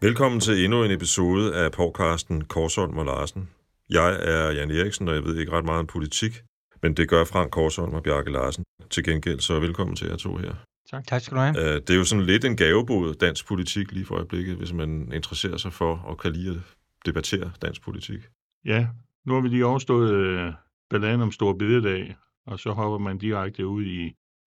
[0.00, 3.48] Velkommen til endnu en episode af podcasten Korsholm og Larsen.
[3.90, 6.42] Jeg er Jan Eriksen, og jeg ved ikke ret meget om politik,
[6.82, 8.64] men det gør Frank Korsholm og Bjarke Larsen.
[8.90, 10.54] Til gengæld, så velkommen til jer to her.
[10.90, 11.06] Tak.
[11.06, 11.58] Tak skal du have.
[11.58, 15.12] Øh, det er jo sådan lidt en gavebod dansk politik lige for øjeblikket, hvis man
[15.12, 16.60] interesserer sig for og kan lide at
[17.06, 18.20] debattere dansk politik.
[18.64, 18.86] Ja,
[19.26, 20.52] nu har vi lige overstået øh,
[20.90, 24.12] balladen om Stor Bededag, og så hopper man direkte ud i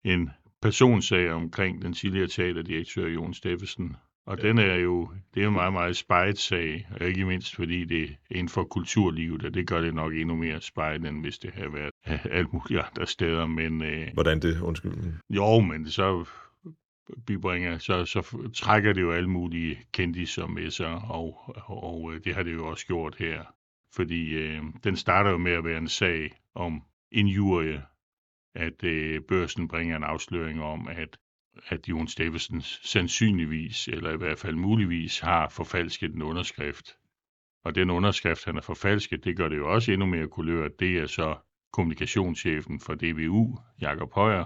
[0.04, 0.30] en
[0.62, 3.96] personsag omkring den tidligere teaterdirektør Jon Steffensen.
[4.30, 7.84] Og den er jo, det er jo meget, meget spejt sag, og ikke mindst fordi
[7.84, 11.38] det er inden for kulturlivet, og det gør det nok endnu mere spejt, end hvis
[11.38, 11.91] det havde været
[12.38, 13.47] alt muligt andre steder.
[13.47, 14.61] Men, øh, Hvordan det?
[14.61, 14.93] Undskyld.
[15.30, 16.29] Jo, men så
[17.27, 22.35] bibringer, så, så trækker det jo alle mulige kendiser med sig, og, og, og det
[22.35, 23.45] har det jo også gjort her.
[23.95, 27.83] Fordi øh, den starter jo med at være en sag om injurie,
[28.55, 31.19] at øh, børsen bringer en afsløring om, at
[31.69, 36.97] at Jon Steffensen sandsynligvis, eller i hvert fald muligvis, har forfalsket en underskrift.
[37.65, 40.81] Og den underskrift, han har forfalsket, det gør det jo også endnu mere kulørt.
[40.81, 41.37] Det er så
[41.73, 44.45] kommunikationschefen for DBU, Jakob Højer,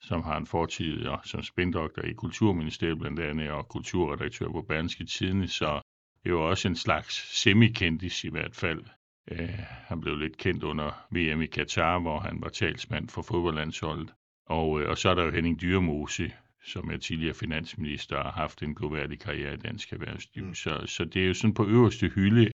[0.00, 5.04] som har en fortid og som spindoktor i Kulturministeriet blandt andet, og kulturredaktør på Berlingske
[5.04, 5.80] Tidene, så
[6.22, 8.84] det er jo også en slags semikendis i hvert fald.
[9.32, 9.48] Uh,
[9.88, 14.12] han blev lidt kendt under VM i Katar, hvor han var talsmand for fodboldlandsholdet.
[14.46, 16.32] Og, øh, og så er der jo Henning Dyremose,
[16.64, 20.44] som er tidligere finansminister og har haft en gloværdig karriere i dansk erhvervsliv.
[20.44, 20.54] Mm.
[20.54, 22.50] Så, så det er jo sådan på øverste hylde.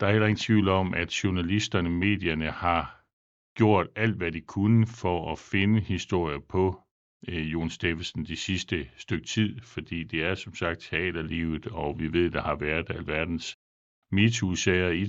[0.00, 3.02] Der er heller ingen tvivl om, at journalisterne, medierne har
[3.56, 6.80] gjort alt, hvad de kunne for at finde historier på
[7.28, 12.12] øh, Jon Steffensen de sidste stykke tid, fordi det er som sagt teaterlivet, og vi
[12.12, 13.58] ved, der har været alverdens
[14.12, 15.02] MeToo-sager i,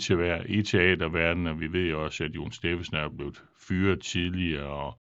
[0.60, 5.00] i teaterverdenen, og vi ved også, at Jon Steffensen er blevet fyret tidligere, og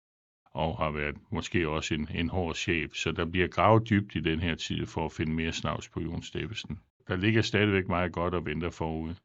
[0.54, 2.94] og har været måske også en, en hård chef.
[2.94, 6.00] Så der bliver gravet dybt i den her tid for at finde mere snavs på
[6.00, 6.78] Jon Steffensen.
[7.08, 9.16] Der ligger stadigvæk meget godt og venter forude.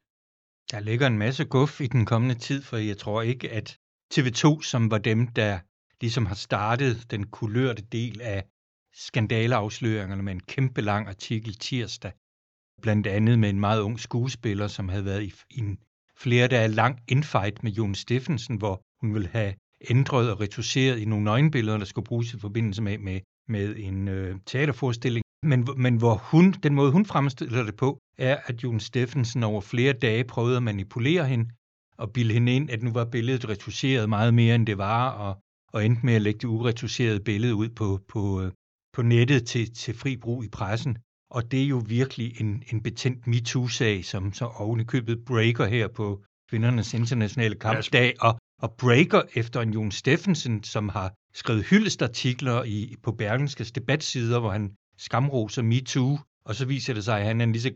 [0.71, 3.77] Der ligger en masse guf i den kommende tid, for jeg tror ikke, at
[4.13, 5.59] TV2, som var dem, der
[6.01, 8.43] ligesom har startet den kulørte del af
[8.93, 12.11] skandaleafsløringerne med en kæmpe lang artikel tirsdag,
[12.81, 15.77] blandt andet med en meget ung skuespiller, som havde været i, i en
[16.17, 19.53] flere dage lang infight med Jon Steffensen, hvor hun ville have
[19.89, 24.07] ændret og retuscheret i nogle nøgenbilleder, der skulle bruges i forbindelse med, med, med en
[24.07, 25.23] øh, teaterforestilling.
[25.43, 29.61] Men, men hvor hun, den måde hun fremstiller det på, er, at Jon Steffensen over
[29.61, 31.49] flere dage prøvede at manipulere hende
[31.97, 35.41] og bilde hende ind, at nu var billedet retuscheret meget mere, end det var, og,
[35.73, 38.51] og endte med at lægge det uretuscherede billede ud på, på, øh,
[38.93, 40.97] på nettet til, til fri brug i pressen.
[41.31, 45.65] Og det er jo virkelig en, en betændt MeToo-sag, som så oven i købet breaker
[45.65, 51.63] her på kvindernes internationale kampdag, og, og breaker efter en Jon Steffensen, som har skrevet
[51.63, 57.25] hyldestartikler i, på Bergenskes debatsider, hvor han skamroser MeToo, og så viser det sig, at
[57.25, 57.71] han er en lige så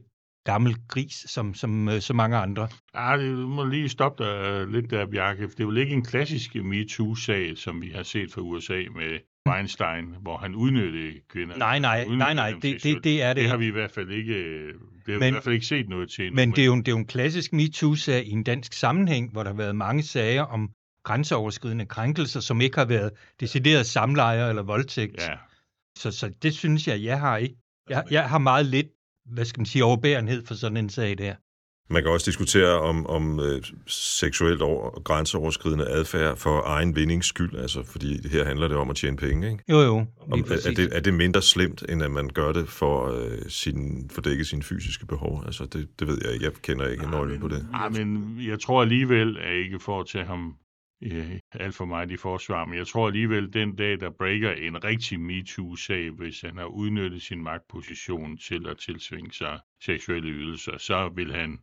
[0.46, 2.68] gammel gris som, som øh, så mange andre.
[2.94, 5.48] Ah, det må lige stoppe dig øh, lidt der, Bjarke.
[5.48, 9.20] Det er vel ikke en klassisk MeToo-sag, som vi har set fra USA med
[9.50, 11.58] Weinstein, hvor han udnyttede kvinder.
[11.58, 13.42] Nej, nej, nej, nej, det, det, det er det.
[13.42, 14.68] Det har vi i hvert fald ikke,
[15.06, 16.34] det har men, vi i hvert fald ikke set noget til.
[16.34, 19.44] Men det er, jo, det er jo en klassisk MeToo-sag i en dansk sammenhæng, hvor
[19.44, 20.70] der har været mange sager om
[21.04, 25.22] grænseoverskridende krænkelser, som ikke har været decideret samlejer eller voldtægt.
[25.22, 25.34] Ja.
[25.98, 27.56] Så, så det synes jeg, jeg har ikke.
[27.90, 28.88] Jeg, jeg har meget lidt,
[29.26, 31.36] hvad skal man sige, overbærenhed for sådan en sag der.
[31.92, 37.56] Man kan også diskutere om, om øh, seksuelt over, grænseoverskridende adfærd for egen vindings skyld,
[37.56, 39.64] altså, fordi her handler det om at tjene penge, ikke?
[39.70, 40.06] Jo, jo.
[40.32, 43.50] Om, er, er, det, er det mindre slemt, end at man gør det for øh,
[43.50, 45.44] sin, for dække sine fysiske behov?
[45.46, 46.46] Altså, det, det ved jeg ikke.
[46.46, 47.68] Jeg kender ikke nøglen på det.
[47.72, 50.56] Nej, men jeg tror alligevel, at ikke for at tage ham
[51.04, 54.84] øh, alt for meget i forsvar, men jeg tror alligevel, den dag, der breaker en
[54.84, 61.10] rigtig MeToo-sag, hvis han har udnyttet sin magtposition til at tilsvinge sig seksuelle ydelser, så
[61.16, 61.60] vil han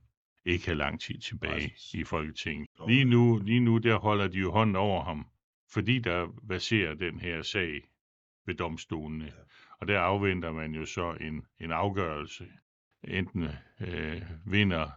[0.48, 2.68] ikke have lang tid tilbage i Folketinget.
[2.88, 5.26] Lige nu, lige nu der holder de jo hånden over ham,
[5.70, 7.82] fordi der baserer den her sag
[8.46, 9.32] ved domstolene.
[9.80, 12.46] Og der afventer man jo så en, en afgørelse.
[13.04, 13.48] Enten
[13.80, 14.90] øh, vinder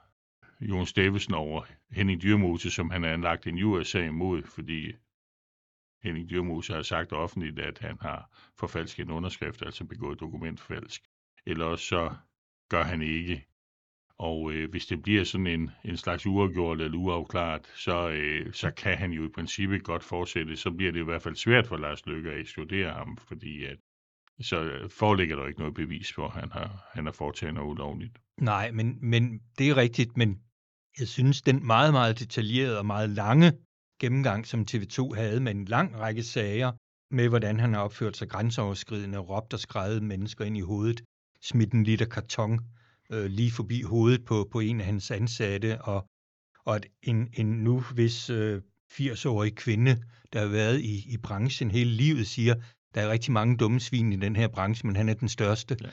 [0.62, 4.94] Jon Steffensen over Henning Dyrmose, som han har anlagt en USA imod, fordi
[6.04, 11.04] Henning Dyrmose har sagt offentligt, at han har forfalsket en underskrift, altså begået dokumentfalsk.
[11.46, 12.16] Eller også så
[12.70, 13.46] gør han ikke.
[14.22, 18.72] Og øh, hvis det bliver sådan en, en slags uafgjort eller uafklaret, så, øh, så
[18.72, 20.56] kan han jo i princippet godt fortsætte.
[20.56, 23.78] Så bliver det i hvert fald svært for Lars Løkke at ekskludere ham, fordi at,
[24.42, 28.20] så foreligger der ikke noget bevis for, at han har, han har foretaget noget ulovligt.
[28.38, 30.40] Nej, men, men det er rigtigt, men
[31.00, 33.52] jeg synes, den meget, meget detaljerede og meget lange
[34.00, 36.72] gennemgang, som TV2 havde med en lang række sager,
[37.16, 41.02] med hvordan han har opført sig grænseoverskridende, råbt og skrevet mennesker ind i hovedet,
[41.42, 42.60] smidt en liter karton
[43.12, 46.06] øh, lige forbi hovedet på, på en af hans ansatte, og,
[46.66, 48.62] og at en, en nu hvis øh,
[48.94, 50.04] 80-årig kvinde,
[50.34, 52.56] der har været i, i branchen hele livet, siger,
[52.96, 55.78] der er rigtig mange dumme svin i den her branche, men han er den største.
[55.82, 55.90] Ja.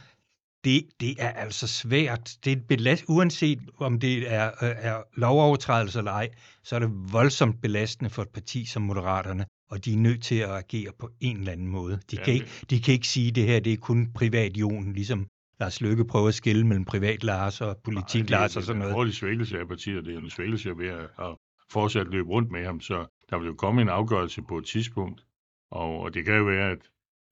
[0.65, 2.37] Det, det er altså svært.
[2.45, 6.29] Det er belast, uanset om det er, er lovovertrædelse eller ej,
[6.65, 10.35] så er det voldsomt belastende for et parti som Moderaterne, og de er nødt til
[10.35, 12.01] at agere på en eller anden måde.
[12.11, 14.57] De, ja, kan, ikke, de kan ikke sige, at det her det er kun privat
[14.57, 15.27] jon, ligesom
[15.61, 18.95] Lars Løkke prøver at skille mellem privat Lars og politik Nej, Lars og sådan noget.
[18.95, 21.37] Det er en svækkelse af partiet, det er en svækkelse ved at, at
[21.71, 25.25] fortsat løbe rundt med ham, så der vil jo komme en afgørelse på et tidspunkt,
[25.71, 26.79] og, og det kan jo være, at,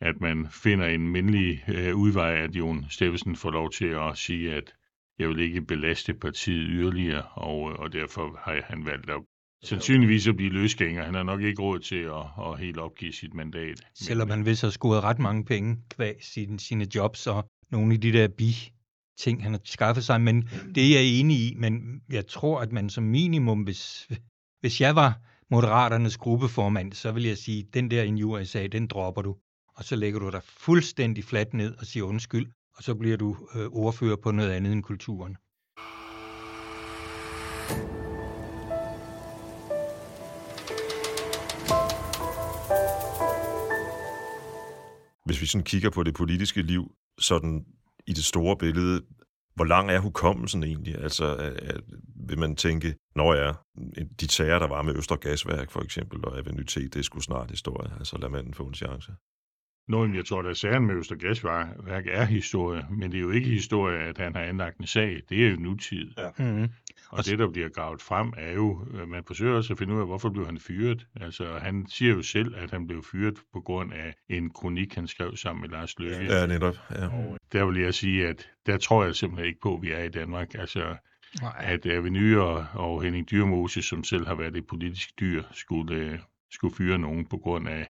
[0.00, 4.54] at man finder en mindelig øh, udvej, at Jon Steffensen får lov til at sige,
[4.54, 4.74] at
[5.18, 9.22] jeg vil ikke belaste partiet yderligere, og, og derfor har han valgt at
[9.64, 11.04] sandsynligvis at blive løsgænger.
[11.04, 13.80] Han har nok ikke råd til at, at helt opgive sit mandat.
[13.94, 18.00] Selvom han vist har scoret ret mange penge kvæg sine, sine jobs og nogle af
[18.00, 18.72] de der bi
[19.18, 22.72] ting, han har skaffet sig, men det er jeg enig i, men jeg tror, at
[22.72, 24.08] man som minimum, hvis,
[24.60, 25.20] hvis jeg var
[25.50, 29.36] Moderaternes gruppeformand, så vil jeg sige, den der injuriesag, den dropper du,
[29.76, 32.46] og så lægger du dig fuldstændig fladt ned og siger undskyld,
[32.76, 35.36] og så bliver du øh, ordfører på noget andet end kulturen.
[45.26, 47.64] Hvis vi sådan kigger på det politiske liv, sådan
[48.06, 49.02] i det store billede,
[49.54, 50.94] hvor lang er hukommelsen egentlig?
[50.98, 51.80] Altså, at,
[52.28, 53.54] vil man tænke, når jeg
[54.20, 57.50] de tager, der var med Østre Gasværk for eksempel, og Avenue T, det skulle snart
[57.50, 59.12] historie, altså lad manden få en chance.
[59.88, 63.48] Nå, jeg tror, at sagen med Øster Gasværk er historie, men det er jo ikke
[63.48, 65.22] historie, at han har anlagt en sag.
[65.28, 66.12] Det er jo nutid.
[66.18, 66.30] Ja.
[66.38, 66.68] Mm-hmm.
[67.10, 70.00] Og det, der bliver gravet frem, er jo, at man forsøger også at finde ud
[70.00, 71.06] af, hvorfor blev han fyret.
[71.20, 75.08] Altså, han siger jo selv, at han blev fyret på grund af en kronik, han
[75.08, 76.34] skrev sammen med Lars Løkke.
[76.34, 76.76] Ja, netop.
[76.90, 77.06] Ja.
[77.06, 80.02] Og der vil jeg sige, at der tror jeg simpelthen ikke på, at vi er
[80.02, 80.54] i Danmark.
[80.54, 80.96] Altså,
[81.42, 81.52] Nej.
[81.58, 86.20] at Avenue og, og Henning Dyrmose, som selv har været et politisk dyr, skulle,
[86.50, 87.86] skulle fyre nogen på grund af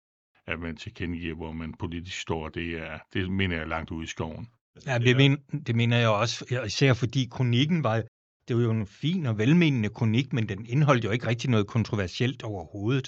[0.48, 4.08] at man tilkendegiver, hvor man politisk står, det, er, det mener jeg langt ude i
[4.08, 4.48] skoven.
[4.86, 8.04] Ja, det, men, det mener jeg også, især fordi kronikken var,
[8.48, 11.68] det var jo en fin og velmenende kronik, men den indeholdt jo ikke rigtig noget
[11.68, 13.08] kontroversielt overhovedet.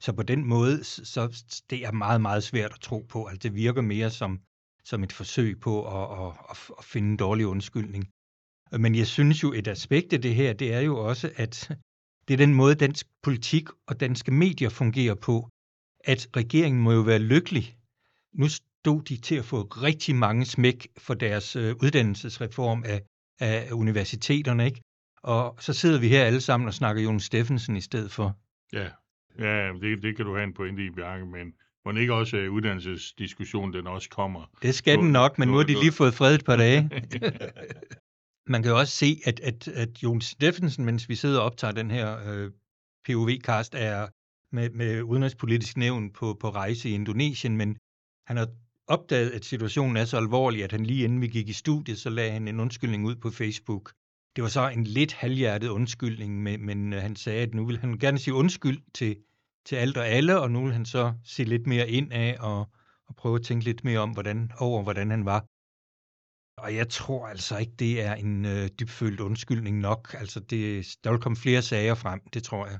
[0.00, 3.26] Så på den måde, så det er meget, meget svært at tro på.
[3.26, 4.40] Altså det virker mere som,
[4.84, 8.08] som et forsøg på at, at, at, at finde en dårlig undskyldning.
[8.78, 11.70] Men jeg synes jo, et aspekt af det her, det er jo også, at
[12.28, 15.48] det er den måde, dansk politik og danske medier fungerer på
[16.04, 17.76] at regeringen må jo være lykkelig.
[18.32, 23.02] Nu stod de til at få rigtig mange smæk for deres øh, uddannelsesreform af,
[23.40, 24.80] af universiteterne, ikke?
[25.22, 28.38] Og så sidder vi her alle sammen og snakker Jon Steffensen i stedet for.
[28.72, 28.88] Ja,
[29.38, 31.52] ja det, det kan du have en pointe i, Bjarke, men
[31.84, 34.50] må ikke også uh, uddannelsesdiskussionen, den også kommer?
[34.62, 36.56] Det skal du, den nok, men du, nu har de lige fået fred et par
[36.66, 36.90] dage.
[38.52, 41.72] Man kan jo også se, at, at, at Jon Steffensen, mens vi sidder og optager
[41.72, 42.50] den her øh,
[43.04, 44.08] POV-cast, er
[44.54, 47.76] med, med udenrigspolitisk nævn på, på rejse i Indonesien, men
[48.26, 48.48] han har
[48.88, 52.10] opdaget, at situationen er så alvorlig, at han lige inden vi gik i studiet, så
[52.10, 53.92] lagde han en undskyldning ud på Facebook.
[54.36, 57.78] Det var så en lidt halvhjertet undskyldning, men, men øh, han sagde, at nu vil
[57.78, 59.16] han gerne sige undskyld til,
[59.66, 62.60] til alt og alle, og nu vil han så se lidt mere ind af og,
[63.06, 65.46] og prøve at tænke lidt mere om, hvordan, over hvordan han var.
[66.58, 70.14] Og jeg tror altså ikke, det er en øh, dybfølt undskyldning nok.
[70.18, 72.78] Altså, det, der vil komme flere sager frem, det tror jeg.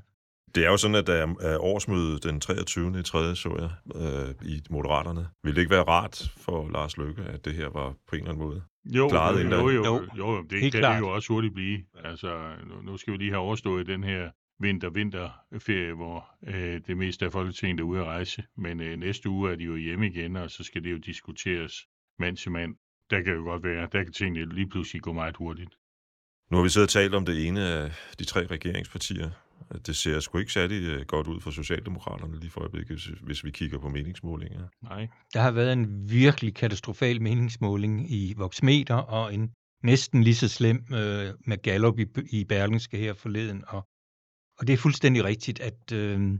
[0.55, 2.99] Det er jo sådan, at der er årsmødet den 23.
[2.99, 3.35] i 3.
[3.35, 5.27] så jeg, øh, i Moderaterne.
[5.43, 8.31] Vil det ikke være rart for Lars Løkke, at det her var på en eller
[8.31, 10.95] anden måde jo, klaret jo, jo, jo, jo, jo, det Helt kan klart.
[10.95, 11.79] det jo også hurtigt blive.
[12.03, 14.29] Altså, nu, nu skal vi lige have overstået den her
[14.59, 18.43] vinter-vinterferie, hvor øh, det meste af Folketinget er ude at rejse.
[18.57, 21.73] Men øh, næste uge er de jo hjemme igen, og så skal det jo diskuteres
[22.19, 22.75] mand til mand.
[23.09, 25.77] Der kan jo godt være, der kan tingene lige pludselig gå meget hurtigt.
[26.51, 29.29] Nu har vi siddet og talt om det ene af de tre regeringspartier,
[29.85, 33.51] det ser sgu ikke særlig øh, godt ud for Socialdemokraterne lige for øjeblikket, hvis vi
[33.51, 34.67] kigger på meningsmålinger.
[34.83, 35.07] Nej.
[35.33, 39.51] Der har været en virkelig katastrofal meningsmåling i Voxmeter, og en
[39.83, 43.63] næsten lige så slem øh, med Gallup i, i Berlingske her forleden.
[43.67, 43.87] Og,
[44.59, 46.39] og det er fuldstændig rigtigt, at øh,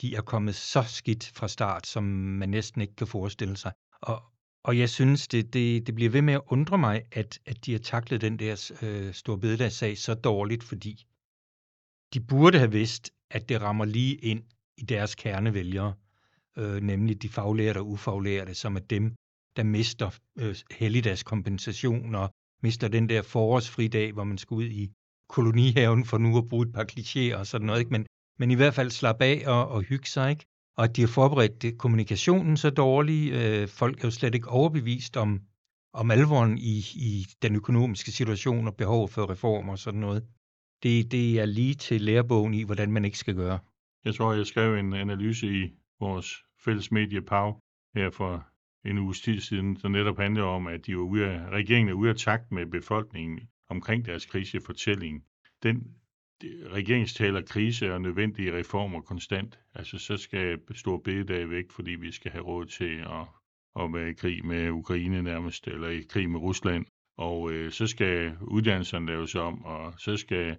[0.00, 3.72] de er kommet så skidt fra start, som man næsten ikke kan forestille sig.
[4.02, 4.22] Og,
[4.64, 7.72] og jeg synes, det, det, det bliver ved med at undre mig, at, at de
[7.72, 11.06] har taklet den der øh, store bededagssag så dårligt, fordi
[12.14, 14.42] de burde have vidst, at det rammer lige ind
[14.76, 15.94] i deres kernevælgere,
[16.58, 19.14] øh, nemlig de faglærte og ufaglærte, som er dem,
[19.56, 22.30] der mister øh, helligdagskompensation og
[22.62, 24.92] mister den der forårsfridag, hvor man skal ud i
[25.28, 27.90] kolonihaven for nu at bruge et par klichéer og sådan noget, ikke?
[27.90, 28.06] Men,
[28.38, 30.44] men i hvert fald slappe af og, og hygge sig, ikke?
[30.76, 34.48] Og at de har forberedt det, kommunikationen så dårlig, øh, folk er jo slet ikke
[34.48, 35.40] overbevist om,
[35.92, 40.26] om alvoren i, i den økonomiske situation og behov for reformer og sådan noget.
[40.82, 43.58] Det, det er lige til lærebogen i, hvordan man ikke skal gøre.
[44.04, 47.60] Jeg tror, jeg skrev en analyse i vores fælles medie PAV
[47.94, 48.46] her for
[48.84, 51.94] en uges tid siden, der netop handler om, at de er ude af, regeringen er
[51.94, 55.24] ude af takt med befolkningen omkring deres krisefortælling.
[55.62, 55.96] Den
[56.72, 59.60] regeringstaler krise og nødvendige reformer konstant.
[59.74, 63.26] Altså så skal stor bededag væk, fordi vi skal have råd til at,
[63.84, 66.86] at være i krig med Ukraine nærmest, eller i krig med Rusland.
[67.18, 70.56] Og øh, så skal uddannelserne laves om, og så skal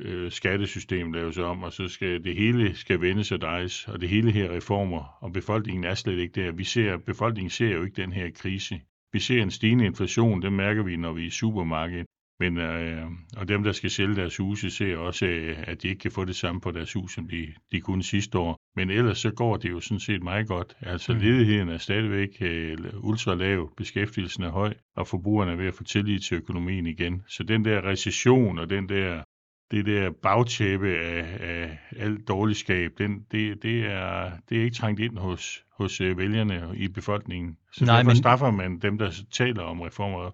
[0.00, 4.08] øh, skattesystemet laves om, og så skal det hele skal vendes og drejes, og det
[4.08, 6.52] hele her reformer, og befolkningen er slet ikke der.
[6.52, 8.80] Vi ser, befolkningen ser jo ikke den her krise.
[9.12, 12.06] Vi ser en stigende inflation, det mærker vi, når vi er i supermarkedet.
[12.44, 15.98] Men, øh, og dem, der skal sælge deres huse, ser også, øh, at de ikke
[15.98, 18.58] kan få det samme på deres hus, som de, de kunne sidste år.
[18.76, 20.76] Men ellers så går det jo sådan set meget godt.
[20.80, 21.18] Altså mm.
[21.18, 25.84] ledigheden er stadigvæk øh, ultra lav, beskæftigelsen er høj, og forbrugerne er ved at få
[25.84, 27.22] tillid til økonomien igen.
[27.28, 29.22] Så den der recession og den der
[29.70, 35.00] det der bagtæppe af, af alt dårligskab, den, det, det, er, det er ikke trængt
[35.00, 37.56] ind hos, hos øh, vælgerne i befolkningen.
[37.72, 38.16] Så Nej, derfor men...
[38.16, 40.30] straffer man dem, der taler om reformer.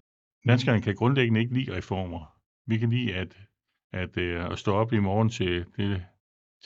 [0.46, 2.36] Danskerne kan grundlæggende ikke lide reformer.
[2.66, 3.36] Vi kan lide at,
[3.92, 6.04] at, øh, at stå op i morgen til, det,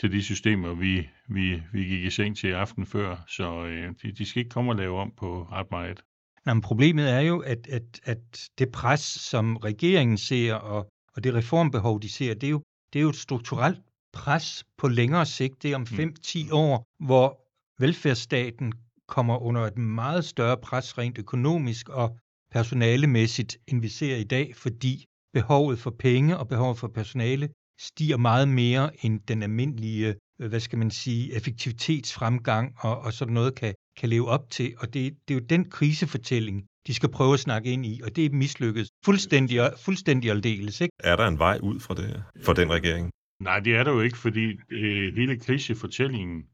[0.00, 4.12] til de systemer, vi, vi, vi gik i seng til aften før, så øh, de,
[4.12, 6.04] de skal ikke komme og lave om på ret meget.
[6.47, 11.25] Nå, men problemet er jo, at, at, at det pres, som regeringen ser, og og
[11.25, 12.62] det reformbehov, de ser, det er jo,
[12.93, 13.81] det er jo et strukturelt
[14.12, 15.62] pres på længere sigt.
[15.62, 16.49] Det er om 5-10 mm.
[16.52, 17.40] år, hvor
[17.78, 18.73] velfærdsstaten
[19.09, 22.19] kommer under et meget større pres rent økonomisk og
[22.54, 27.49] personalemæssigt, end vi ser i dag, fordi behovet for penge og behovet for personale
[27.80, 33.34] stiger meget mere end den almindelige, øh, hvad skal man sige, effektivitetsfremgang og, og sådan
[33.34, 34.75] noget kan, kan leve op til.
[34.78, 38.16] Og det, det er jo den krisefortælling, de skal prøve at snakke ind i, og
[38.16, 40.80] det er mislykket fuldstændig, fuldstændig aldeles.
[40.80, 40.92] Ikke?
[40.99, 43.11] Er der en vej ud fra det for den regering?
[43.40, 46.44] Nej, det er der jo ikke, fordi øh, hele krisefortællingen,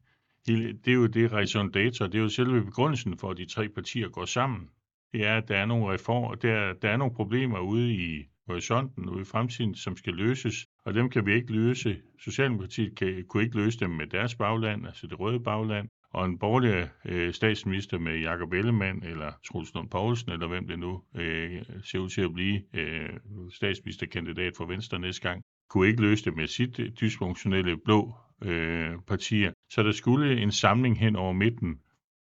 [0.47, 3.45] hele, det er jo det raison data, det er jo selve begrundelsen for, at de
[3.45, 4.69] tre partier går sammen.
[5.13, 9.25] Ja, der er nogle reformer, der, der er nogle problemer ude i horisonten, ude i
[9.25, 11.97] fremtiden, som skal løses, og dem kan vi ikke løse.
[12.19, 16.39] Socialdemokratiet kan, kunne ikke løse dem med deres bagland, altså det røde bagland, og en
[16.39, 21.61] borgerlig øh, statsminister med Jakob Ellemann eller Truls Lund Poulsen, eller hvem det nu øh,
[21.83, 23.09] ser ud til at blive øh,
[23.51, 28.91] statsministerkandidat for Venstre næste gang, kunne ikke løse det med sit øh, dysfunktionelle blå øh,
[29.07, 29.51] partier.
[29.69, 31.79] Så der skulle en samling hen over midten.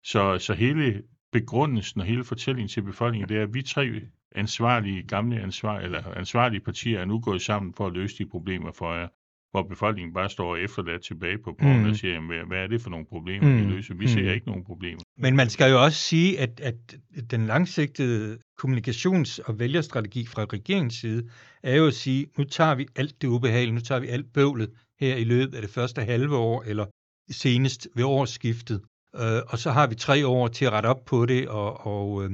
[0.03, 1.03] Så, så hele
[1.33, 4.01] begrundelsen og hele fortællingen til befolkningen, det er, at vi tre
[4.35, 8.71] ansvarlige, gamle ansvar, eller ansvarlige partier er nu gået sammen for at løse de problemer
[8.71, 9.07] for jer
[9.53, 11.89] hvor befolkningen bare står efterladt tilbage på borgen mm.
[11.89, 13.57] og siger, jamen, hvad, hvad er det for nogle problemer, mm.
[13.57, 13.93] vi løser?
[13.93, 14.27] Vi ser mm.
[14.27, 15.01] ikke nogen problemer.
[15.17, 16.95] Men man skal jo også sige, at, at
[17.31, 21.29] den langsigtede kommunikations- og vælgerstrategi fra regeringens side
[21.63, 24.69] er jo at sige, nu tager vi alt det ubehagelige, nu tager vi alt bøvlet
[24.99, 26.85] her i løbet af det første halve år, eller
[27.31, 28.81] senest ved årsskiftet,
[29.15, 32.23] øh, og så har vi tre år til at rette op på det og, og
[32.23, 32.31] øh,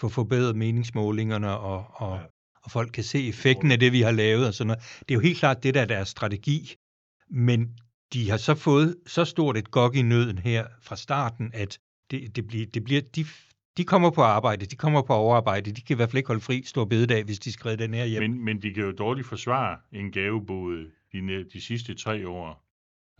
[0.00, 2.20] få forbedret meningsmålingerne og, og,
[2.62, 4.82] og folk kan se effekten af det, vi har lavet og sådan noget.
[4.98, 6.74] Det er jo helt klart det, der er deres strategi.
[7.30, 7.78] Men
[8.12, 11.78] de har så fået så stort et gok i nøden her fra starten, at
[12.10, 13.24] det, det, bliver, det bliver, de,
[13.76, 16.40] de kommer på arbejde, de kommer på overarbejde, de kan i hvert fald ikke holde
[16.40, 18.22] fri stor bededag, hvis de skriver den her hjem.
[18.22, 22.64] Men, men de kan jo dårligt forsvare en gavebod de, de sidste tre år.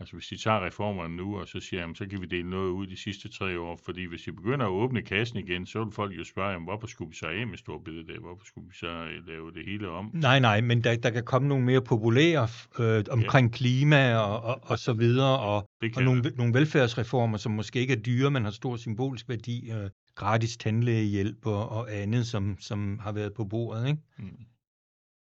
[0.03, 2.69] Altså hvis de tager reformerne nu, og så siger, jamen, så kan vi dele noget
[2.69, 5.93] ud de sidste tre år, fordi hvis de begynder at åbne kassen igen, så vil
[5.93, 8.19] folk jo spørge, jamen, hvorfor skulle vi så af med stor bededag?
[8.19, 10.11] Hvorfor skulle vi så øh, lave det hele om?
[10.13, 12.47] Nej, nej, men der, der kan komme nogle mere populære
[12.79, 13.57] øh, omkring ja.
[13.57, 18.01] klima og, og, og så videre, og, og nogle, nogle velfærdsreformer, som måske ikke er
[18.01, 23.11] dyre, men har stor symbolsk værdi, øh, gratis tandlægehjælp og, og andet, som, som har
[23.11, 23.87] været på bordet.
[23.87, 23.99] Ikke?
[24.17, 24.37] Mm.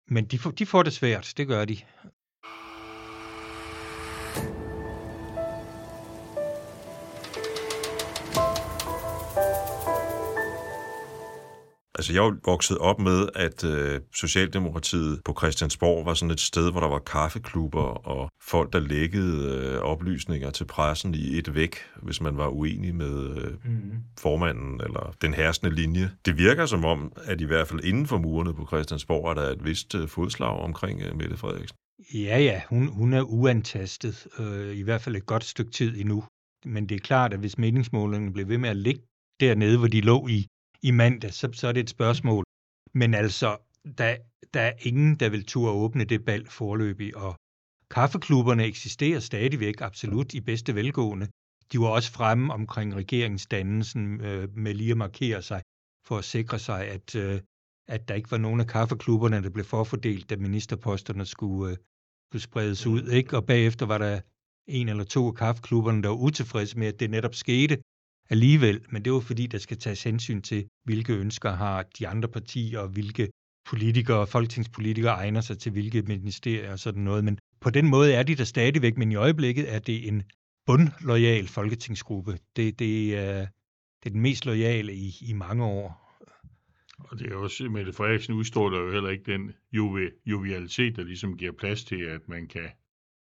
[0.08, 1.78] Men de, får, de får det svært, det gør de.
[12.04, 16.80] Altså, jeg vokset op med, at øh, Socialdemokratiet på Christiansborg var sådan et sted, hvor
[16.80, 22.22] der var kaffeklubber og folk, der lækkede øh, oplysninger til pressen i et væk, hvis
[22.22, 23.92] man var uenig med øh, mm.
[24.20, 26.12] formanden eller den herskende linje.
[26.26, 29.50] Det virker som om, at i hvert fald inden for murene på Christiansborg er der
[29.50, 31.78] et vist øh, fodslag omkring øh, Mette Frederiksen.
[32.14, 36.24] Ja, ja, hun, hun er uantastet, øh, i hvert fald et godt stykke tid endnu.
[36.66, 39.02] Men det er klart, at hvis meningsmålingen bliver ved med at ligge
[39.40, 40.48] dernede, hvor de lå i
[40.82, 42.44] i mandag, så, så er det et spørgsmål.
[42.94, 43.58] Men altså,
[43.98, 44.16] der,
[44.54, 47.36] der er ingen, der vil turde åbne det bal forløbig, og
[47.92, 51.28] kaffeklubberne eksisterer stadigvæk absolut i bedste velgående.
[51.72, 55.62] De var også fremme omkring regeringsdannelsen øh, med lige at markere sig.
[56.08, 57.42] for at sikre sig, at, øh,
[57.88, 61.78] at der ikke var nogen af kaffeklubberne, der blev forfordelt, da ministerposterne skulle, øh,
[62.34, 63.10] skulle spredes ud.
[63.10, 63.38] Ikke?
[63.38, 64.22] Og bagefter var der
[64.68, 67.78] en eller to af kaffeklubberne, der var utilfredse med, at det netop skete
[68.30, 68.82] alligevel.
[68.90, 72.80] Men det var fordi, der skal tages hensyn til, hvilke ønsker har de andre partier,
[72.80, 73.30] og hvilke
[73.66, 77.24] politikere og folketingspolitikere egner sig til hvilke ministerier og sådan noget.
[77.24, 80.24] Men på den måde er de der stadigvæk, men i øjeblikket er det en
[80.66, 82.38] bundlojal folketingsgruppe.
[82.56, 83.40] Det, det, er,
[84.04, 86.03] det er den mest lojale i, i mange år.
[87.00, 89.54] Og det er også, Mette Frederiksen udstråler jo heller ikke den
[90.26, 92.70] jovialitet, der ligesom giver plads til, at man kan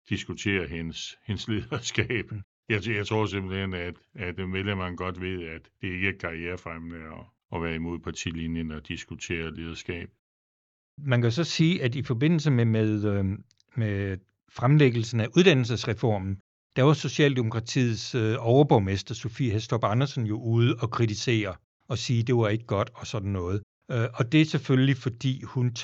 [0.09, 2.31] diskutere hendes, hendes lederskab.
[2.69, 7.25] Jeg, jeg tror simpelthen, at, at medlemmerne godt ved, at det ikke er karrierefremmende at,
[7.55, 10.09] at være imod partilinjen og diskutere lederskab.
[10.97, 13.25] Man kan så sige, at i forbindelse med, med, øh,
[13.75, 14.17] med
[14.51, 16.39] fremlæggelsen af uddannelsesreformen,
[16.75, 21.55] der var Socialdemokratiets øh, overborgmester, Sofie Hestrup Andersen, jo ude og kritisere
[21.89, 23.61] og sige, det var ikke godt og sådan noget.
[23.91, 25.75] Øh, og det er selvfølgelig, fordi hun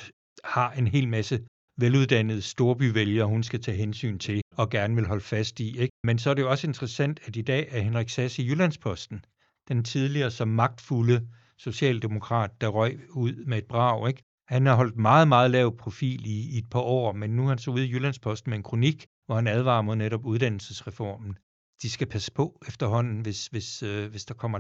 [0.43, 1.45] har en hel masse
[1.77, 5.79] veluddannede storbyvælgere, hun skal tage hensyn til og gerne vil holde fast i.
[5.79, 5.93] Ikke?
[6.03, 9.25] Men så er det jo også interessant, at i dag er Henrik Sass i Jyllandsposten,
[9.67, 14.07] den tidligere så magtfulde socialdemokrat, der røg ud med et brag.
[14.07, 14.24] Ikke?
[14.47, 17.50] Han har holdt meget, meget lav profil i, i et par år, men nu er
[17.50, 21.38] han så ude i Jyllandsposten med en kronik, hvor han advarer mod netop uddannelsesreformen.
[21.81, 24.59] De skal passe på efterhånden, hvis, hvis, øh, hvis der kommer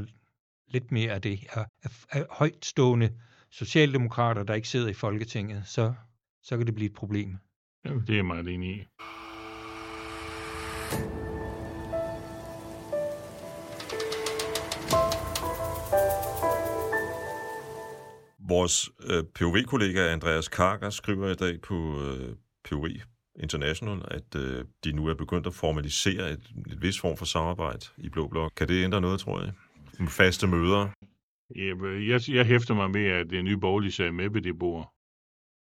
[0.67, 1.39] lidt mere af det.
[1.49, 3.11] Af, af, af højtstående
[3.51, 5.93] socialdemokrater, der ikke sidder i Folketinget, så,
[6.43, 7.37] så kan det blive et problem.
[7.85, 8.85] Ja, det er meget enig i.
[18.49, 22.35] Vores øh, POV-kollega Andreas Karger skriver i dag på øh,
[22.69, 22.87] POV
[23.39, 27.85] International, at øh, de nu er begyndt at formalisere et, et vis form for samarbejde
[27.97, 28.51] i Blå Blok.
[28.55, 29.51] Kan det ændre noget, tror jeg?
[30.07, 30.89] Faste møder?
[31.55, 34.93] Jeg, jeg hæfter mig med, at det nye borgerlige sagde med ved det bord.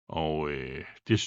[0.08, 1.20] Og øh, det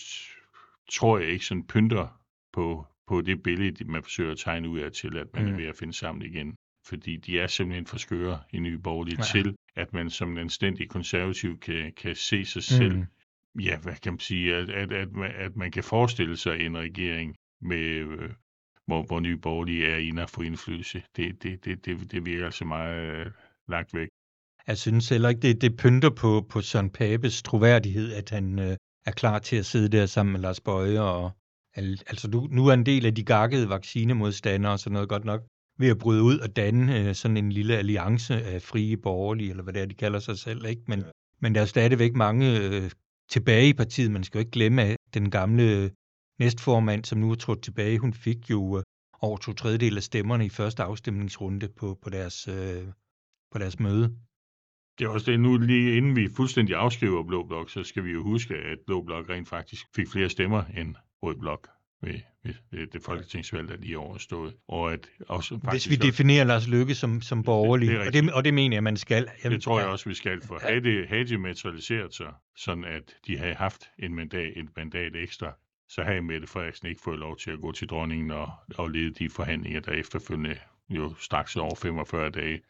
[0.91, 2.21] tror jeg ikke sådan pynter
[2.53, 5.51] på, på det billede, man forsøger at tegne ud af til, at man mm.
[5.51, 6.55] er ved at finde sammen igen.
[6.85, 9.23] Fordi de er simpelthen for skøre i nye borgerlige ja.
[9.23, 13.05] til, at man som en anstændig konservativ kan, kan se sig selv mm
[13.59, 16.77] ja, hvad kan man sige, at, at, at, man, at man kan forestille sig en
[16.77, 18.29] regering, med, øh,
[18.87, 21.03] hvor, hvor Nye Borgerlige er inde og få indflydelse.
[21.15, 23.25] Det, det, det, det, det virker altså meget øh,
[23.67, 24.07] lagt væk.
[24.67, 28.75] Jeg synes heller ikke, det, det pynter på, på Søren Papes troværdighed, at han øh,
[29.05, 31.01] er klar til at sidde der sammen med Lars Bøje.
[31.01, 31.31] Og,
[31.75, 35.25] al, altså nu, nu er en del af de gakkede vaccinemodstandere og sådan noget godt
[35.25, 35.41] nok
[35.79, 39.63] ved at bryde ud og danne øh, sådan en lille alliance af frie borgerlige, eller
[39.63, 40.65] hvad det er, de kalder sig selv.
[40.65, 40.81] ikke.
[40.87, 41.05] Men, ja.
[41.41, 42.91] men der er stadigvæk mange øh,
[43.29, 44.11] tilbage i partiet.
[44.11, 45.91] Man skal jo ikke glemme, at den gamle
[46.39, 48.83] næstformand, som nu er trådt tilbage, hun fik jo øh,
[49.21, 52.83] over to tredjedel af stemmerne i første afstemningsrunde på, på, deres, øh,
[53.51, 54.17] på deres møde.
[54.99, 58.11] Det er også det, nu lige inden vi fuldstændig afskriver Blå Blok, så skal vi
[58.11, 61.67] jo huske, at Blå Blok rent faktisk fik flere stemmer end Rød Blok
[62.01, 64.53] ved, ved, ved det folketingsvalg, der lige overstået.
[64.67, 68.33] Og at også Hvis vi definerer Lars Lykke som, som borgerlig, det, det og, det,
[68.33, 69.27] og det mener jeg, man skal.
[69.43, 72.83] Jamen, det tror jeg også, vi skal, for havde det, havde det materialiseret sig, sådan
[72.83, 75.53] at de havde haft en mandat, et mandat ekstra,
[75.89, 79.11] så havde Mette Frederiksen ikke fået lov til at gå til dronningen og, og lede
[79.13, 80.57] de forhandlinger, der efterfølgende
[80.89, 82.61] jo straks over 45 dage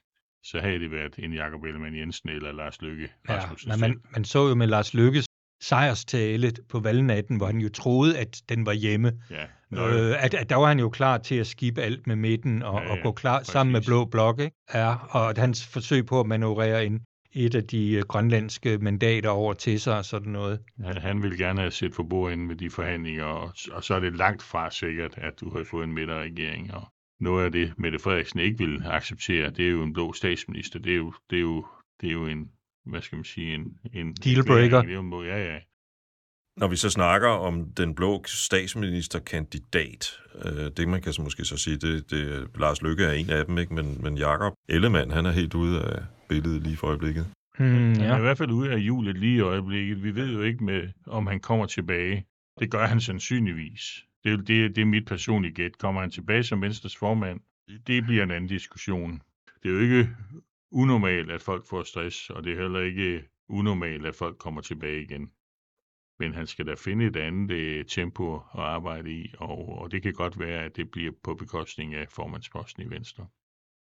[0.44, 3.10] så havde det været en Jakob Ellemann Jensen eller Lars Lykke.
[3.30, 5.26] Ja, men man, man så jo med Lars Lykkes
[5.62, 9.12] sejrstale på valgnatten, hvor han jo troede, at den var hjemme.
[9.30, 12.64] Ja, øh, at, at der var han jo klar til at skibe alt med midten
[12.64, 13.52] og, ja, ja, og gå klar præcis.
[13.52, 14.40] sammen med Blå Blok.
[14.40, 14.56] Ikke?
[14.74, 17.02] Ja, og at hans forsøg på at manøvrere en,
[17.46, 20.60] et af de øh, grønlandske mandater over til sig og sådan noget.
[20.86, 24.00] Han, han vil gerne have set for bordenden med de forhandlinger, og, og så er
[24.00, 26.74] det langt fra sikkert, at du har fået en midterregering.
[26.74, 26.88] Og
[27.20, 30.80] noget af det, Mette Frederiksen ikke vil acceptere, det er jo en blå statsminister.
[30.80, 31.66] Det er jo, det er jo,
[32.02, 32.52] det er jo en
[32.90, 33.78] hvad skal man sige, en...
[33.94, 35.24] en Dealbreaker.
[35.24, 35.60] Ja, ja.
[36.58, 41.58] Når vi så snakker om den blå statsministerkandidat, øh, det man kan så måske så
[41.58, 43.74] sige, det, det Lars Lykke er en af dem, ikke?
[43.74, 47.28] men, men Jakob Ellemann, han er helt ude af billedet lige for øjeblikket.
[47.60, 48.04] Hmm, ja.
[48.04, 50.04] Han er i hvert fald ude af julet lige i øjeblikket.
[50.04, 52.26] Vi ved jo ikke, med, om han kommer tilbage.
[52.60, 54.06] Det gør han sandsynligvis.
[54.24, 55.78] Det, det, det er mit personlige gæt.
[55.78, 57.40] Kommer han tilbage som Venstres formand?
[57.88, 59.22] Det bliver en anden diskussion.
[59.64, 60.10] Det er jo ikke
[60.72, 65.02] unormalt, at folk får stress, og det er heller ikke unormalt, at folk kommer tilbage
[65.02, 65.30] igen.
[66.20, 70.02] Men han skal da finde et andet øh, tempo at arbejde i, og, og det
[70.02, 73.28] kan godt være, at det bliver på bekostning af formandsposten i Venstre.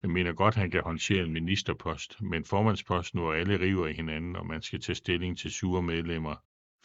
[0.03, 3.93] Jeg mener godt, at han kan håndtere en ministerpost, men formandsposten, hvor alle river i
[3.93, 6.35] hinanden, og man skal tage stilling til sure medlemmer,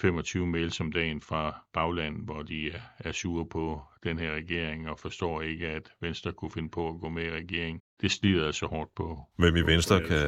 [0.00, 4.88] 25 mails om dagen fra bagland, hvor de er, er sure på den her regering
[4.88, 7.82] og forstår ikke, at Venstre kunne finde på at gå med i regering.
[8.00, 9.18] Det slider altså hårdt på.
[9.38, 10.18] Hvem i Venstre kan,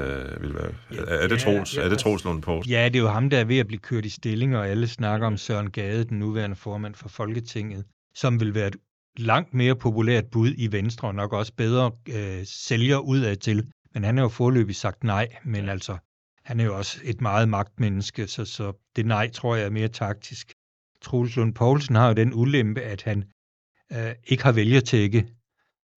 [0.41, 0.73] vil være...
[1.07, 2.73] Er det Troels, er det Troels Lund Poulsen?
[2.73, 4.89] Ja, det er jo ham, der er ved at blive kørt i stilling, og alle
[4.89, 8.77] snakker om Søren Gade, den nuværende formand for Folketinget, som vil være et
[9.17, 13.67] langt mere populært bud i Venstre, og nok også bedre øh, sælger udad til.
[13.95, 15.71] Men han har jo forløbig sagt nej, men ja.
[15.71, 15.97] altså,
[16.45, 19.89] han er jo også et meget magtmenneske, så, så det nej, tror jeg, er mere
[19.89, 20.53] taktisk.
[21.03, 23.25] Troels Lund Poulsen har jo den ulempe, at han
[23.93, 25.27] øh, ikke har vælgertække,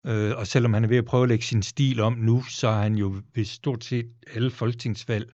[0.08, 2.68] øh, og selvom han er ved at prøve at lægge sin stil om nu, så
[2.68, 5.32] er han jo ved stort set alle folketingsvalg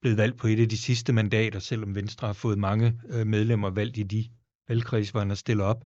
[0.00, 3.70] blevet valgt på et af de sidste mandater, selvom Venstre har fået mange øh, medlemmer
[3.70, 4.24] valgt i de
[4.68, 5.82] valgkreds, hvor han er stillet op.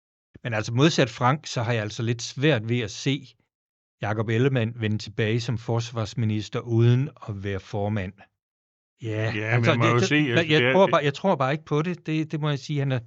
[0.44, 3.26] Men altså modsat Frank, så har jeg altså lidt svært ved at se
[4.02, 8.12] Jakob Ellemann vende tilbage som forsvarsminister uden at være formand.
[9.02, 11.36] Ja, Ja, altså, man må jo det, se, altså, jeg, er- tror bare, jeg tror
[11.36, 12.06] bare ikke på det.
[12.06, 12.78] Det, det må jeg sige.
[12.78, 13.00] Han er,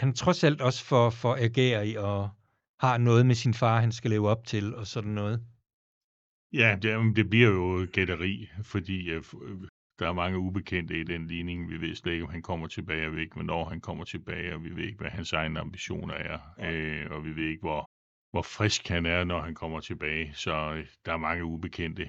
[0.00, 2.30] han er trods alt også for, for agerig og
[2.80, 5.46] har noget med sin far, han skal leve op til og sådan noget.
[6.52, 11.26] Ja, det, det bliver jo gætteri, fordi øh, øh, der er mange ubekendte i den
[11.26, 11.70] ligning.
[11.70, 14.04] Vi ved slet ikke, om han kommer tilbage, og vi ved ikke, hvornår han kommer
[14.04, 17.60] tilbage, og vi ved ikke, hvad hans egne ambitioner er, øh, og vi ved ikke,
[17.60, 17.90] hvor,
[18.30, 20.32] hvor frisk han er, når han kommer tilbage.
[20.34, 22.08] Så øh, der er mange ubekendte.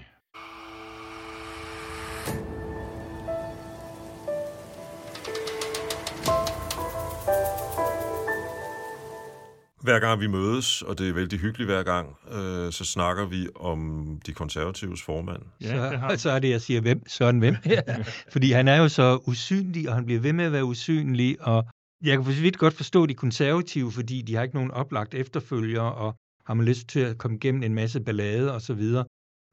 [9.87, 13.47] Hver gang vi mødes, og det er vældig hyggeligt hver gang, øh, så snakker vi
[13.55, 13.81] om
[14.25, 15.41] de konservatives formand.
[15.61, 17.07] Ja, så, har så er det, jeg siger, hvem?
[17.09, 17.55] Søren hvem?
[18.33, 21.65] Fordi han er jo så usynlig, og han bliver ved med at være usynlig, og
[22.03, 25.13] jeg kan for så vidt godt forstå de konservative, fordi de har ikke nogen oplagt
[25.13, 29.05] efterfølger, og har man lyst til at komme igennem en masse ballade og så videre.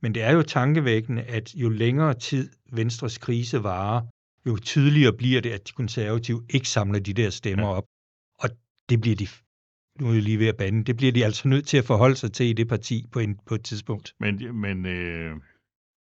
[0.03, 4.03] Men det er jo tankevækkende, at jo længere tid Venstres krise varer,
[4.47, 7.75] jo tydeligere bliver det, at de konservative ikke samler de der stemmer Ja.
[7.75, 7.85] op.
[8.39, 8.51] Og
[8.89, 9.27] det bliver de,
[10.01, 12.17] nu er jeg lige ved at bande, det bliver de altså nødt til at forholde
[12.17, 14.15] sig til i det parti på, en, på et tidspunkt.
[14.21, 15.37] Men, men øh,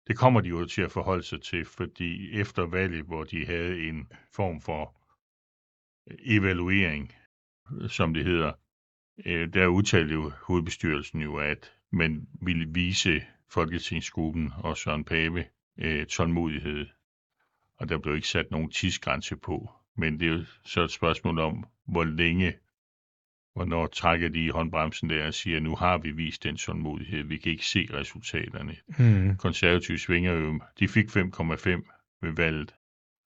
[0.07, 3.89] det kommer de jo til at forholde sig til, fordi efter valget, hvor de havde
[3.89, 4.95] en form for
[6.11, 7.13] øh, evaluering,
[7.89, 8.53] som det hedder,
[9.27, 15.45] øh, der udtalte jo hovedbestyrelsen jo, at man ville vise Folketingsgruppen og Søren Pape
[15.79, 16.87] øh, tålmodighed.
[17.77, 19.71] Og der blev ikke sat nogen tidsgrænse på.
[19.97, 22.55] Men det er jo så et spørgsmål om, hvor længe,
[23.55, 27.37] hvornår trækker de i håndbremsen der og siger, nu har vi vist den tålmodighed, vi
[27.37, 29.37] kan ikke se resultaterne Hmm.
[29.37, 32.75] konservative svinger jo, de fik 5,5 ved valget,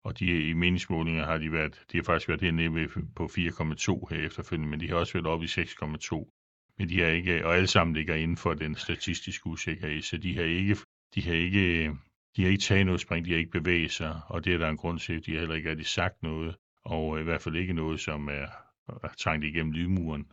[0.03, 4.07] og de i meningsmålinger har de været, de har faktisk været hernede ved, på 4,2
[4.09, 6.35] her efterfølgende, men de har også været oppe i 6,2.
[6.77, 10.35] Men de har ikke, og alle sammen ligger inden for den statistiske usikkerhed, så de
[10.35, 10.77] har ikke,
[11.15, 11.91] de har ikke,
[12.35, 14.69] de har ikke taget noget spring, de har ikke bevæget sig, og det er der
[14.69, 16.55] en grund til, de har heller ikke rigtig sagt noget,
[16.85, 18.47] og i hvert fald ikke noget, som er
[19.17, 20.25] trængt igennem lydmuren.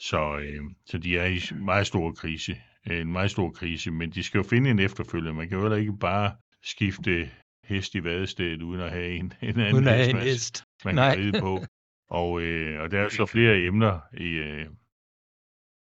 [0.00, 2.56] Så, øh, så de er i meget stor krise.
[2.86, 5.32] En meget stor krise, men de skal jo finde en efterfølger.
[5.32, 6.32] Man kan jo heller ikke bare
[6.62, 7.30] skifte
[7.64, 10.64] hest i vadestedet, uden at have en, en anden Uden at have en hest.
[10.84, 11.14] man Nej.
[11.14, 11.60] kan ride på.
[12.10, 14.28] Og, øh, og der er så flere emner i...
[14.28, 14.66] Øh,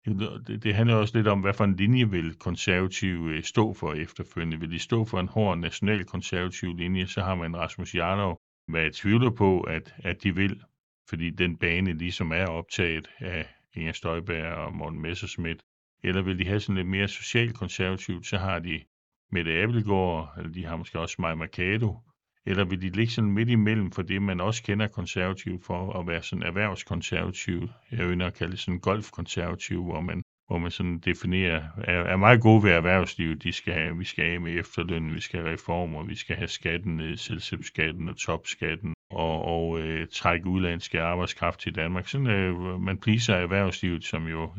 [0.07, 3.93] det, det handler også lidt om, hvad for en linje vil konservative øh, stå for
[3.93, 4.61] efterfølgende.
[4.61, 8.83] Vil de stå for en hård national konservativ linje, så har man Rasmus Jarlov, hvad
[8.83, 10.63] jeg tvivler på, at, at de vil,
[11.09, 15.63] fordi den bane ligesom er optaget af Inger Støjberg og Morten Messerschmidt.
[16.05, 18.85] Eller vil de have sådan lidt mere socialkonservativt, så har de
[19.31, 21.99] Mette Abelgaard, eller de har måske også Maja Mercado,
[22.47, 26.07] eller vil de ligge sådan midt imellem for det, man også kender konservativ for at
[26.07, 27.69] være sådan erhvervskonservativ.
[27.91, 32.17] Jeg ønsker at kalde det sådan golfkonservativ, hvor man, hvor man sådan definerer, er, er
[32.17, 33.43] meget gode ved erhvervslivet.
[33.43, 36.49] De skal have, vi skal have med efterløn, vi skal have reformer, vi skal have
[36.49, 42.09] skatten ned, selskabsskatten og topskatten, og, og øh, trække udlandske arbejdskraft til Danmark.
[42.09, 44.51] Sådan øh, man pleaser erhvervslivet, som jo,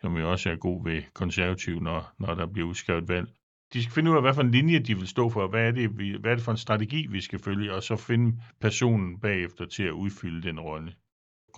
[0.00, 3.28] som jo også er god ved konservativ, når, når der bliver udskrevet valg
[3.72, 5.70] de skal finde ud af, hvad for en linje de vil stå for, hvad er,
[5.70, 9.20] det, vi, hvad er det for en strategi, vi skal følge, og så finde personen
[9.20, 10.94] bagefter til at udfylde den rolle.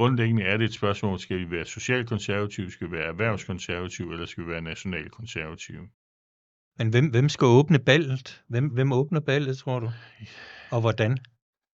[0.00, 4.44] Grundlæggende er det et spørgsmål, skal vi være socialkonservative, skal vi være erhvervskonservative, eller skal
[4.44, 5.88] vi være nationalkonservative?
[6.78, 8.42] Men hvem, hvem skal åbne ballet?
[8.48, 9.90] Hvem, hvem åbner ballet, tror du?
[10.70, 11.16] Og hvordan?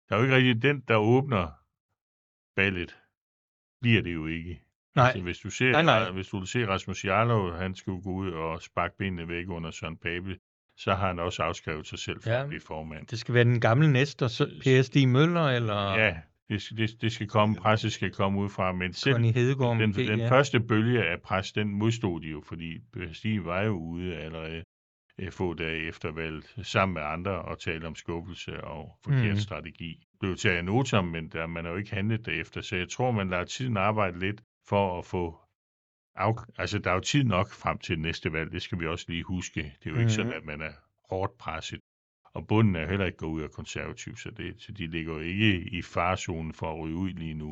[0.09, 1.47] Der er jo ikke rigtig den, der åbner
[2.57, 2.97] ballet,
[3.81, 4.63] bliver det jo ikke.
[4.95, 6.11] Nej, Altså, hvis du ser, Nej, nej.
[6.11, 9.97] hvis du ser Rasmus Jarlov, han skulle gå ud og sparke benene væk under Søren
[9.97, 10.39] Pape,
[10.77, 12.43] så har han også afskrevet sig selv for Ja.
[12.43, 13.07] at blive formand.
[13.07, 16.17] det skal være den gamle næster, Per Stig Møller eller Ja,
[16.49, 19.79] det, skal- det, det skal komme, presset skal komme ud fra, men selv Connie Hedegaard
[19.79, 20.31] den, måske, den ja.
[20.31, 22.79] første bølge af pres, den modstod de jo, fordi
[23.13, 24.63] Stig var jo ude allerede
[25.19, 29.37] øh, få dage efter valget, sammen med andre, og tale om skuffelse og forkert Mhm.
[29.39, 30.03] strategi.
[30.21, 32.61] blevet taget noter, men der, man har jo ikke handlet derefter.
[32.61, 35.39] Så jeg tror, man lader tiden arbejde lidt for at få
[36.17, 39.05] af, altså, der er jo tid nok frem til næste valg, det skal vi også
[39.09, 39.61] lige huske.
[39.61, 40.01] Det er jo mm.
[40.01, 40.73] ikke sådan, at man er
[41.11, 41.81] hårdt presset.
[42.37, 45.21] Og bunden er heller ikke gået ud af konservativ, så, det, så de ligger jo
[45.21, 47.51] ikke i farzonen for at ryge ud lige nu.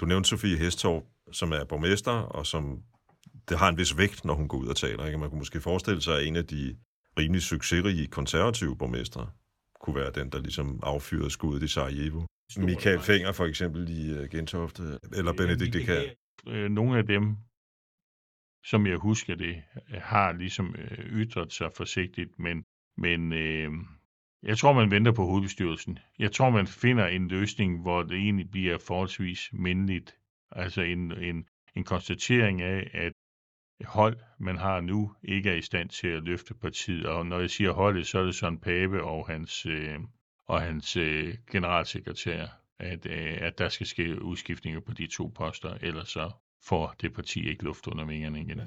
[0.00, 2.82] Du nævnte Sofie Hestorp, som er borgmester, og som
[3.48, 5.06] det har en vis vægt, når hun går ud og taler.
[5.06, 5.18] Ikke?
[5.18, 6.76] Man kunne måske forestille sig, at en af de
[7.18, 9.30] rimelig succesrige konservative borgmestre
[9.80, 12.22] kunne være den, der ligesom affyrede skuddet i Sarajevo.
[12.56, 14.82] Michael Fenger for eksempel i uh, Gentofte,
[15.18, 16.02] eller Benedikt Dekær.
[16.46, 17.36] Øh, nogle af dem,
[18.64, 19.62] som jeg husker det,
[19.94, 22.64] øh, har ligesom øh, ytret sig forsigtigt, men,
[22.96, 23.70] men øh,
[24.42, 25.98] jeg tror, man venter på hovedbestyrelsen.
[26.18, 30.16] Jeg tror, man finder en løsning, hvor det egentlig bliver forholdsvis mindeligt.
[30.50, 31.46] Altså en, en,
[31.76, 33.12] en konstatering af, at
[33.84, 37.06] hold, man har nu, ikke er i stand til at løfte partiet.
[37.06, 39.98] Og når jeg siger holdet, så er det sådan Pape og hans, øh,
[40.46, 42.46] og hans øh, generalsekretær,
[42.78, 46.30] at, øh, at der skal ske udskiftninger på de to poster, ellers så
[46.64, 48.60] får det parti ikke luft under vingerne igen.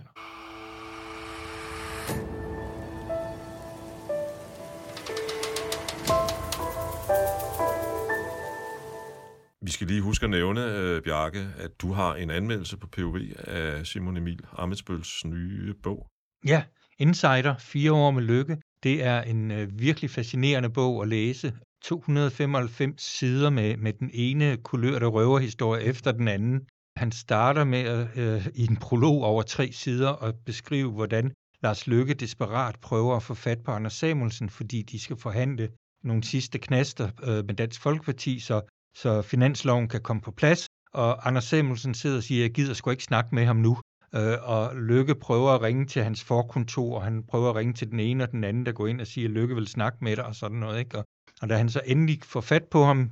[9.62, 13.18] Vi skal lige huske at nævne, uh, Bjarke, at du har en anmeldelse på POV
[13.38, 16.08] af Simon Emil Amitsbøls nye bog.
[16.48, 16.64] Ja,
[17.00, 18.58] Insider, fire år med lykke.
[18.84, 21.54] Det er en uh, virkelig fascinerende bog at læse.
[21.84, 26.68] 295 sider med, med den ene kulørte røverhistorie efter den anden.
[26.96, 31.88] Han starter med at, øh, i en prolog over tre sider at beskrive, hvordan Lars
[31.88, 35.70] Lykke desperat prøver at få fat på Anders Samuelsen, fordi de skal forhandle
[36.04, 38.62] nogle sidste knaster øh, med Dansk Folkeparti, så
[38.96, 40.68] så finansloven kan komme på plads.
[40.94, 43.78] Og Anders Samuelsen sidder og siger, jeg gider sgu ikke snakke med ham nu.
[44.16, 47.92] Øh, og Lykke prøver at ringe til hans forkontor, og han prøver at ringe til
[47.92, 50.26] den ene og den anden, der går ind og siger, Lykke vil snakke med dig
[50.26, 50.80] og sådan noget.
[50.80, 50.98] Ikke?
[50.98, 51.06] Og,
[51.42, 53.12] og da han så endelig får fat på ham,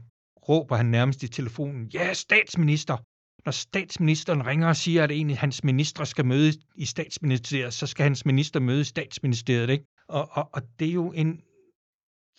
[0.50, 2.98] råber han nærmest i telefonen, ja, statsminister!
[3.46, 7.88] Når statsministeren ringer og siger, at en af hans ministre skal møde i statsministeriet, så
[7.88, 9.70] skal hans minister møde i statsministeriet.
[9.70, 9.86] Ikke?
[10.08, 11.42] Og, og, og det er jo en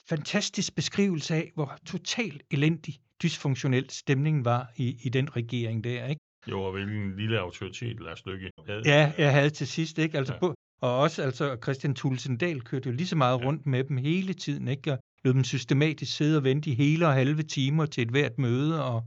[0.08, 6.20] fantastisk beskrivelse af, hvor totalt elendig dysfunktionel stemningen var i, i den regering der, ikke?
[6.50, 8.82] Jo, og hvilken lille autoritet Lars Løkke havde.
[8.84, 10.18] Ja, jeg havde til sidst, ikke?
[10.18, 10.38] Altså, ja.
[10.38, 13.44] på, og også altså, Christian Tulsendal kørte jo lige så meget ja.
[13.46, 14.92] rundt med dem hele tiden, ikke?
[14.92, 18.38] Og lød dem systematisk sidde og vente i hele og halve timer til et hvert
[18.38, 19.04] møde, og,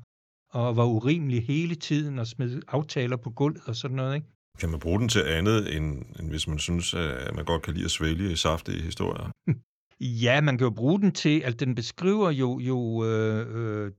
[0.57, 4.27] og var urimelig hele tiden og smed aftaler på gulvet og sådan noget, ikke?
[4.59, 7.73] Kan man bruge den til andet, end, end hvis man synes, at man godt kan
[7.73, 9.31] lide at svælge saftige historier?
[9.99, 13.91] Ja, man kan jo bruge den til, at den beskriver jo, jo øh, øh,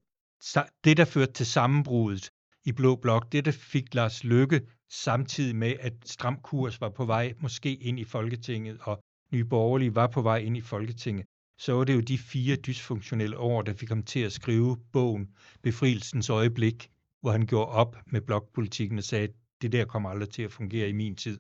[0.85, 2.31] det, der førte til sammenbruddet
[2.65, 7.05] i Blå Blok, det, der fik Lars Lykke samtidig med, at Stram Kurs var på
[7.05, 9.01] vej måske ind i Folketinget, og
[9.33, 11.27] Nye Borgerlige var på vej ind i Folketinget,
[11.59, 15.29] så var det jo de fire dysfunktionelle år, der fik ham til at skrive bogen
[15.63, 16.91] Befrielsens øjeblik,
[17.21, 19.29] hvor han gjorde op med blokpolitikken og sagde,
[19.63, 21.39] det der kommer aldrig til at fungere i min tid.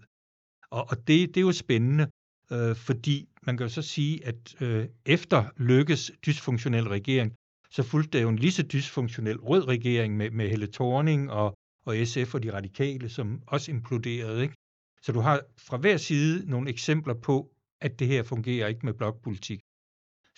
[0.70, 2.10] Og, og det, det er jo spændende,
[2.52, 7.34] øh, fordi man kan jo så sige, at øh, efter Lykkes dysfunktionel regering,
[7.70, 11.54] så fulgte der jo en lige så dysfunktionel rød regering med, med Helle Thorning og,
[11.86, 14.42] og SF og de radikale, som også imploderede.
[14.42, 14.54] Ikke?
[15.02, 17.50] Så du har fra hver side nogle eksempler på,
[17.80, 19.60] at det her fungerer ikke med blokpolitik.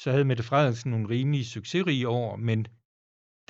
[0.03, 2.67] Så havde Mette Frederiksen nogle rimelige succesrige år, men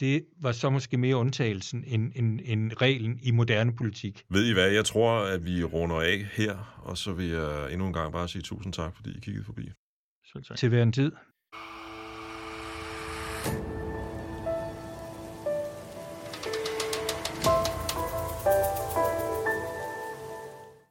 [0.01, 4.25] det var så måske mere undtagelsen end, end, end reglen i moderne politik.
[4.31, 7.87] Ved I hvad, jeg tror, at vi runder af her, og så vil jeg endnu
[7.87, 9.71] en gang bare sige tusind tak, fordi I kiggede forbi.
[10.33, 10.57] Selv tak.
[10.57, 11.13] Til hver en tid.
[13.43, 13.80] thank you